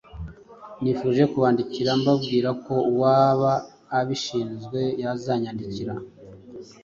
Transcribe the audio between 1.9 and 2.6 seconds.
mbabwira